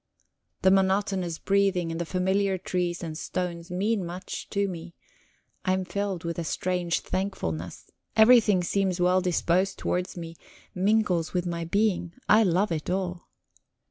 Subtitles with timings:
[0.63, 4.95] The monotonous breathing and the familiar trees and stones mean much to me;
[5.63, 10.37] I am filled with a strange thankfulness; everything seems well disposed towards me,
[10.73, 13.29] mingles with my being; I love it all.